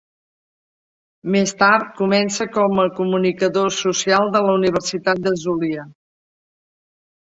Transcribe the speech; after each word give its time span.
Més 1.35 1.53
tard 1.59 1.91
comença 1.99 2.49
com 2.57 2.83
a 2.85 2.87
comunicador 3.03 3.71
social 3.83 4.35
de 4.39 4.45
la 4.49 4.59
Universitat 4.59 5.27
del 5.31 5.43
Zulia. 5.49 5.91